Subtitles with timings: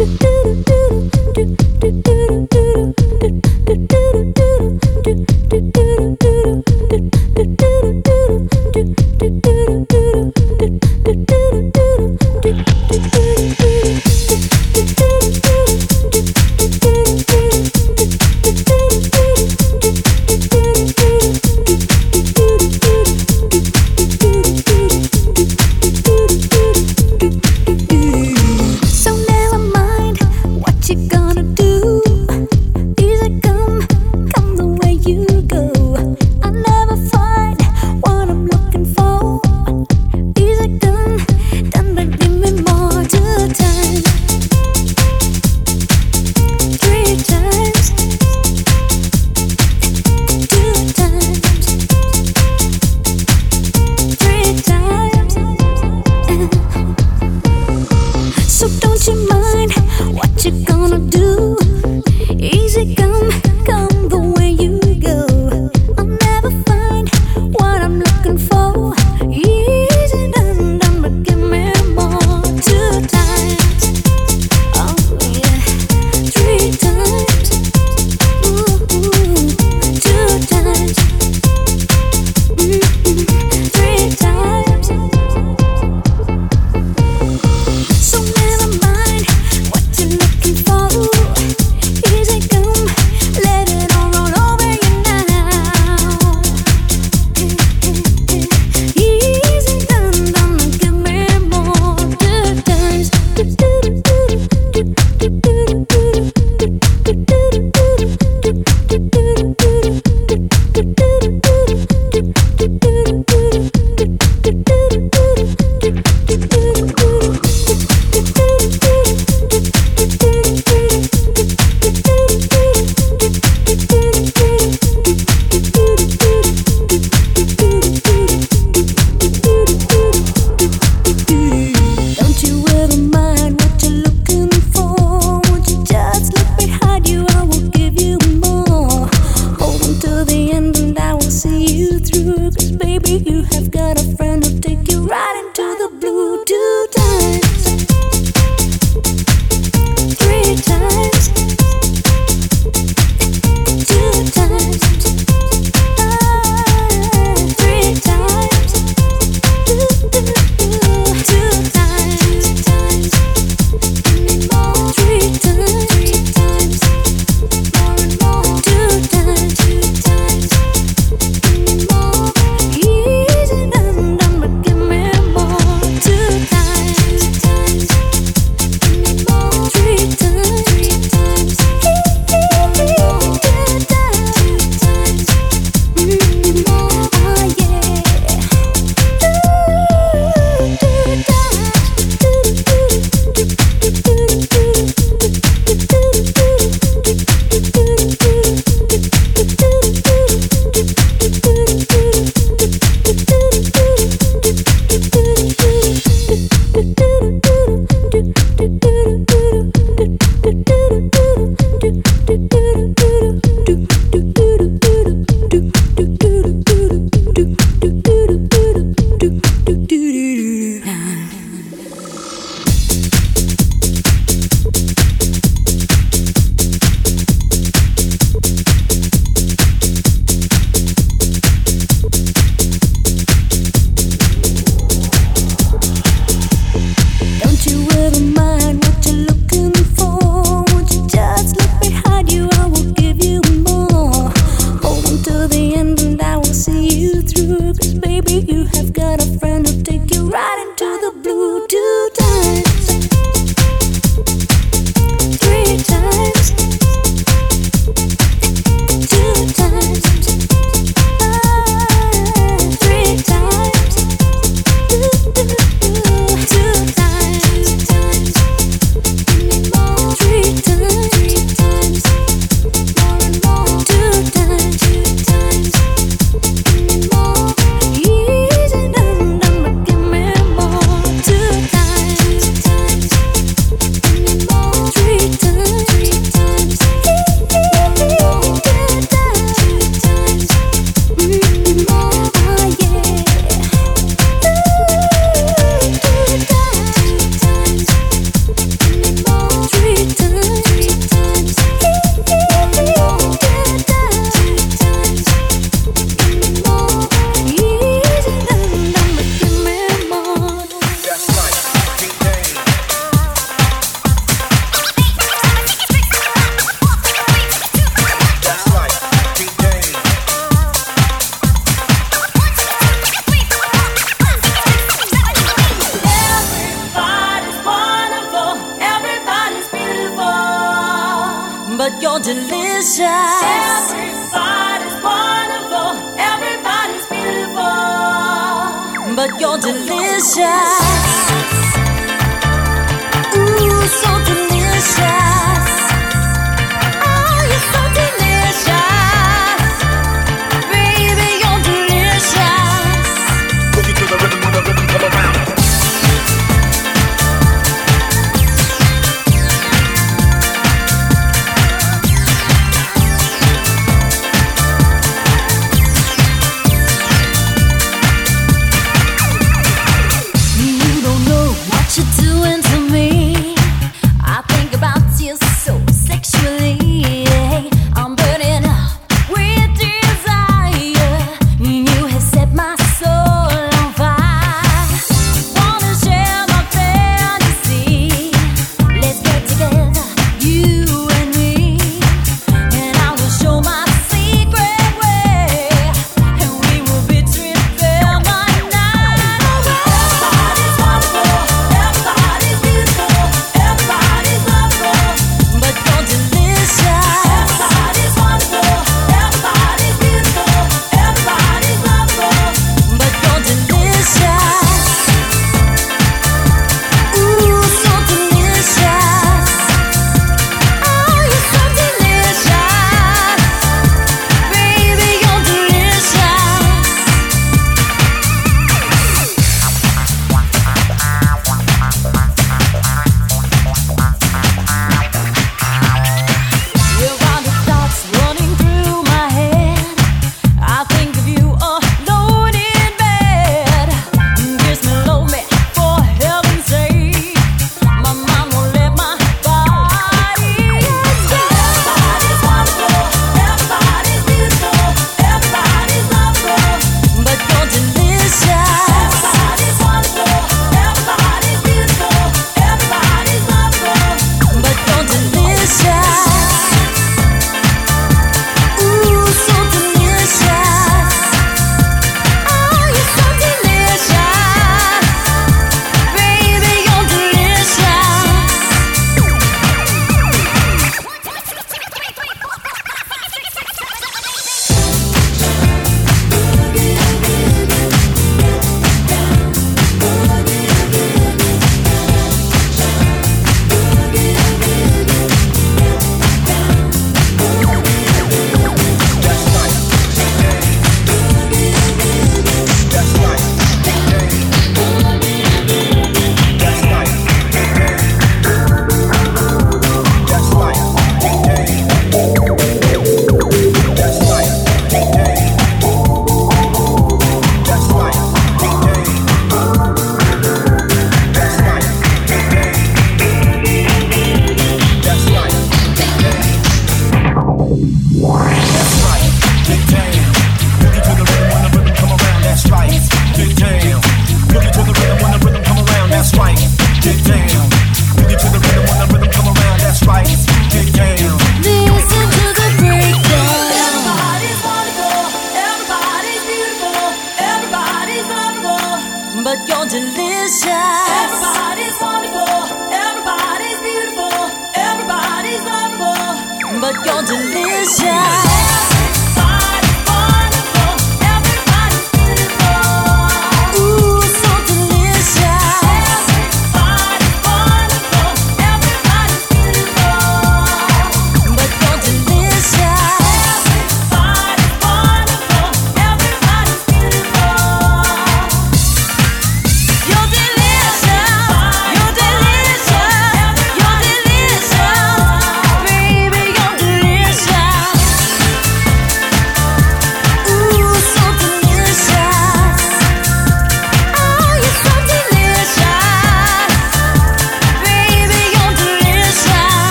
[0.00, 0.79] do do do do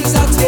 [0.00, 0.47] things I take.